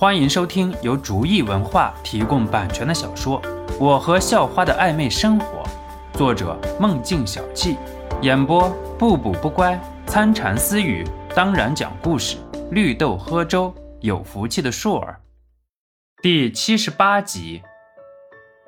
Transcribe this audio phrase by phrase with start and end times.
[0.00, 3.42] 欢迎收听由竹意文化提供版权的小说
[3.80, 5.64] 《我和校花的暧昧生活》，
[6.16, 7.76] 作者梦境小憩，
[8.22, 9.76] 演播不补不乖、
[10.06, 12.36] 参禅私语，当然讲故事，
[12.70, 15.20] 绿豆喝粥，有福气的硕儿。
[16.22, 17.62] 第七十八集，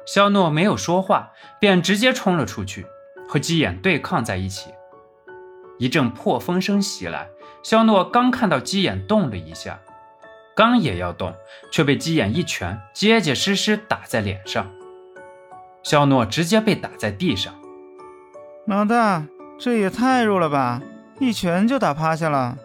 [0.04, 2.84] 肖诺没有说话，便直接冲了出去，
[3.28, 4.70] 和鸡眼对抗在一起。
[5.78, 7.28] 一阵破风声袭来，
[7.62, 9.78] 肖诺刚看到鸡眼动了一下。
[10.60, 11.32] 刚也要动，
[11.72, 14.70] 却被鸡眼一拳结结实实打在脸上。
[15.82, 17.54] 肖诺直接被打在地上。
[18.66, 19.24] 老大，
[19.58, 20.82] 这也太弱了吧！
[21.18, 22.58] 一拳就打趴下了。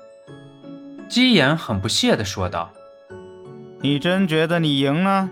[1.08, 2.70] 鸡眼很不屑地说道
[3.80, 5.30] ：“你真觉得你赢了？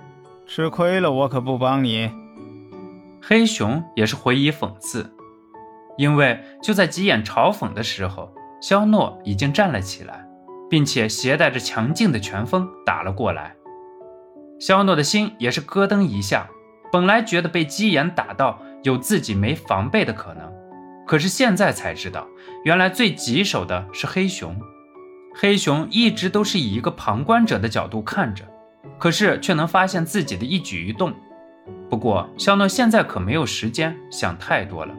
[0.48, 2.10] 吃亏了，我可不帮你。”
[3.22, 5.14] 黑熊也是回以讽刺，
[5.98, 10.26] 因为就在鸡眼嘲讽的时候，肖诺已经站了起来。
[10.74, 13.56] 并且携带着强劲的拳风打了过来，
[14.60, 16.50] 肖诺的心也是咯噔一下。
[16.92, 20.52] 本来觉得被鸡眼打到有自己没防备的可能，
[21.06, 22.28] 可是现在才知道，
[22.66, 24.60] 原来最棘手的是黑熊。
[25.36, 28.44] 黑熊一直都是以一个旁观者的角度看着，
[28.98, 31.14] 可是却能发现自己的一举一动。
[31.88, 34.96] 不过肖诺现在可没有时间想太多了，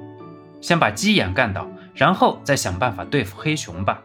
[0.60, 4.00] 先把鸡眼干倒，然后再想办法对付黑熊吧。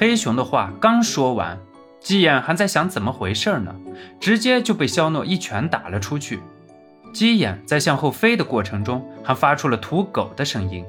[0.00, 1.58] 黑熊的话刚说完，
[1.98, 3.74] 鸡眼还在想怎么回事呢，
[4.20, 6.38] 直接就被肖诺一拳打了出去。
[7.12, 10.84] 鸡眼在向后飞的过程中，还发出了土狗的声音。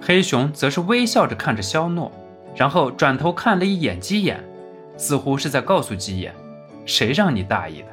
[0.00, 2.10] 黑熊则是微笑着看着肖诺，
[2.56, 4.42] 然后转头看了一眼鸡眼，
[4.96, 6.34] 似乎是在告诉鸡眼
[6.86, 7.88] ：“谁让你大意的？”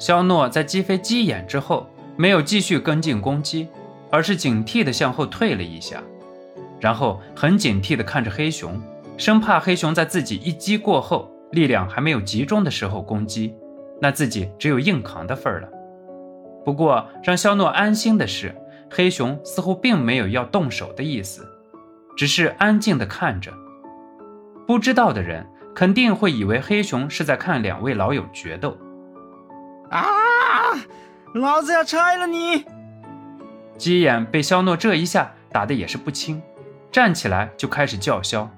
[0.00, 3.68] 肖诺在击飞鸡眼之后，没有继续跟进攻击，
[4.10, 6.02] 而是警惕地向后退了一下，
[6.80, 8.80] 然后很警惕地看着黑熊。
[9.16, 13.54] 生怕黑熊在自己一击过后，力量还没有集中的时候攻击，
[14.00, 15.68] 那自己只有硬扛的份儿了。
[16.64, 18.54] 不过让肖诺安心的是，
[18.90, 21.46] 黑熊似乎并没有要动手的意思，
[22.16, 23.52] 只是安静的看着。
[24.66, 28.76] 不知道的人肯定会以为黑熊是在看两位老友决斗。
[29.90, 30.02] 啊！
[31.34, 32.64] 老子要拆了你！
[33.76, 36.40] 鸡眼被肖诺这一下打的也是不轻，
[36.90, 38.48] 站起来就开始叫嚣。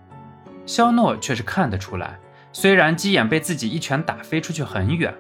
[0.66, 2.18] 肖诺却是看得出来，
[2.52, 5.14] 虽然鸡眼被自己一拳打飞出去很远，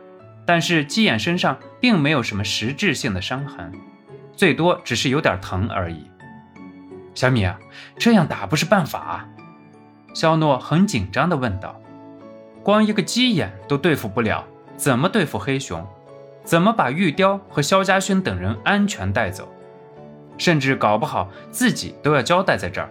[0.44, 3.72] 但是鸡眼身上并没有什么实质性的伤痕，
[4.34, 6.10] 最多只是有点疼而已。
[7.14, 7.48] 小米，
[7.96, 9.26] 这样打不是办法。
[10.12, 11.80] 肖诺很紧张地问道
[12.62, 14.44] ：“光一个鸡眼都对付不了，
[14.76, 15.86] 怎么对付黑熊？
[16.42, 19.48] 怎么把玉雕和肖家勋等人安全带走？
[20.38, 22.90] 甚至搞不好自己都要交代在这儿。”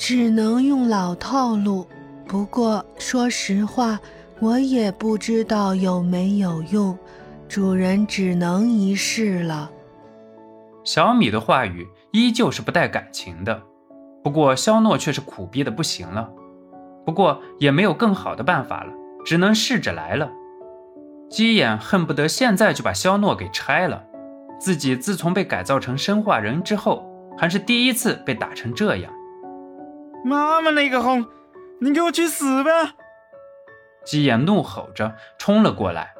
[0.00, 1.86] 只能用老套路，
[2.26, 4.00] 不过说实话，
[4.40, 6.98] 我也不知道有没有用，
[7.46, 9.70] 主人只能一试了。
[10.84, 13.62] 小米的话语依旧是不带感情的，
[14.24, 16.30] 不过肖诺却是苦逼的不行了，
[17.04, 18.90] 不过也没有更好的办法了，
[19.26, 20.30] 只能试着来了。
[21.28, 24.02] 鸡眼恨不得现在就把肖诺给拆了，
[24.58, 27.04] 自己自从被改造成生化人之后，
[27.36, 29.12] 还是第一次被打成这样。
[30.24, 31.26] 妈妈那个红，
[31.80, 32.70] 你给我去死吧！
[34.04, 36.14] 鸡眼怒吼着冲了过来，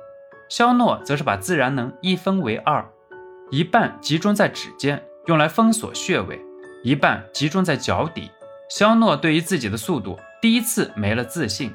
[0.48, 2.86] 肖诺则是把自然能一分为二，
[3.50, 6.36] 一半集中在指尖，用来封锁穴位；
[6.82, 8.30] 一半集中在脚底。
[8.68, 11.74] 肖诺对于自己的速度第一次没了自信，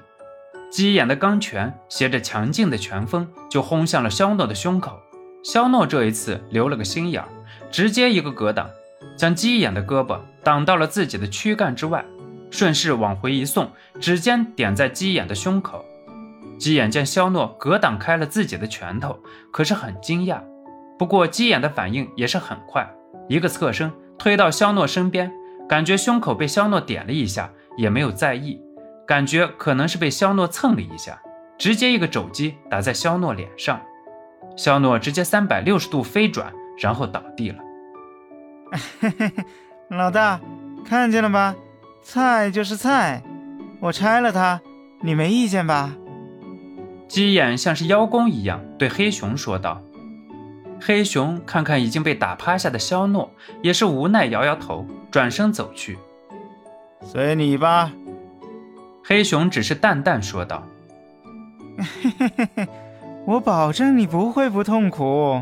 [0.71, 4.99] 鸡眼的钢拳携着强劲的拳风就轰向了肖诺的胸口。
[5.43, 7.23] 肖诺这一次留了个心眼，
[7.69, 8.69] 直接一个格挡，
[9.17, 12.05] 将鸡眼的胳膊挡到了自己的躯干之外。
[12.49, 13.69] 顺势往回一送，
[13.99, 15.83] 指尖点在鸡眼的胸口。
[16.57, 19.19] 鸡眼见肖诺格挡开了自己的拳头，
[19.51, 20.41] 可是很惊讶。
[20.97, 22.89] 不过鸡眼的反应也是很快，
[23.27, 25.29] 一个侧身推到肖诺身边，
[25.67, 28.61] 感觉胸口被肖诺点了一下，也没有在意，
[29.05, 31.21] 感觉可能是被肖诺蹭了一下，
[31.57, 33.81] 直接一个肘击打在肖诺脸上。
[34.55, 37.57] 肖诺直接三百六十度飞转，然后倒地了。
[39.01, 39.43] 嘿嘿嘿，
[39.89, 40.39] 老大，
[40.85, 41.53] 看见了吧？
[42.07, 43.23] 菜就是菜，
[43.79, 44.61] 我拆了它，
[45.01, 45.91] 你没意见吧？
[47.07, 49.81] 鸡眼像是邀功一样对黑熊说道。
[50.79, 53.31] 黑熊看看已经被打趴下的肖诺，
[53.63, 55.97] 也是无奈摇摇头，转身走去。
[57.01, 57.91] 随你吧。
[59.03, 60.63] 黑熊只是淡淡说道。
[61.79, 62.67] 嘿嘿嘿嘿，
[63.25, 65.41] 我保证你不会不痛苦。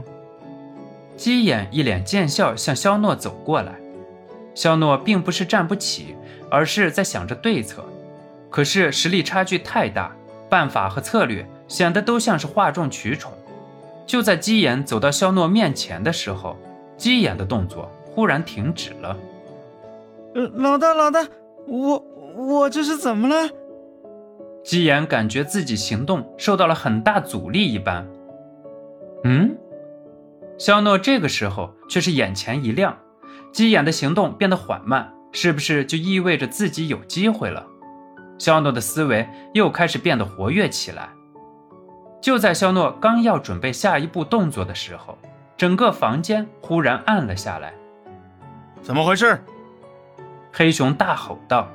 [1.18, 3.83] 鸡眼一脸贱笑向肖诺走过来。
[4.54, 6.16] 肖诺并不是站不起。
[6.50, 7.84] 而是在想着对策，
[8.52, 10.16] 可是实力差距太大，
[10.48, 13.34] 办法和策略显得都像是哗众取宠。
[14.06, 16.56] 就在鸡眼走到肖诺面前的时候，
[16.96, 19.18] 鸡眼的动作忽然停止了。
[20.36, 21.26] 呃，老大，老大，
[21.66, 21.98] 我
[22.38, 23.50] 我这是怎么了？
[24.64, 28.08] 鸡眼感觉自己行动受到了很大阻力一般。
[29.24, 29.58] 嗯，
[30.60, 32.96] 肖诺这个时候却是眼前一亮，
[33.54, 37.64] 鸡眼的行动变得缓慢，是不是就意味着自己有机会了？
[38.40, 41.08] 肖诺的思维又开始变得活跃起来。
[42.20, 45.16] 就在肖诺刚要准备下一步动作的时候，
[45.56, 47.72] 整个房间忽然暗了下来。
[48.82, 49.40] 怎么回事？
[50.52, 51.70] 黑熊大吼道。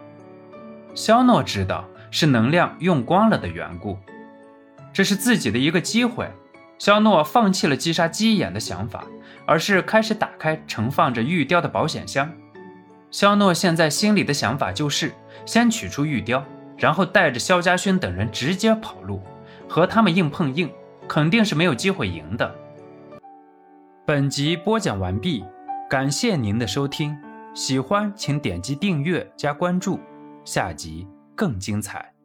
[0.95, 3.97] 肖诺知道是能量用光了的缘故，
[4.93, 6.29] 这是自己的一个机会。
[6.79, 9.05] 肖诺放弃了击杀鸡眼的想法，
[9.45, 12.31] 而是开始打开盛放着玉雕的保险箱。
[13.11, 15.13] 肖诺现在心里的想法就是
[15.45, 16.45] 先取出玉雕，
[16.77, 19.23] 然后带着肖家勋等人直接跑路，
[19.69, 20.71] 和他们硬碰硬，
[21.09, 22.55] 肯定是没有机会赢的。
[24.07, 25.45] 本集播讲完毕，
[25.91, 27.17] 感谢您的收听，
[27.55, 29.99] 喜欢请点击订阅加关注，
[30.45, 32.18] 下集更精彩。